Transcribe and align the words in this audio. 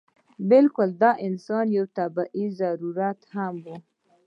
بلکې 0.49 0.83
دا 1.01 1.11
د 1.17 1.19
انسان 1.27 1.65
یو 1.77 1.85
طبعي 1.97 2.45
ضرورت 2.59 3.19
هم 3.35 3.55
و. 3.63 3.65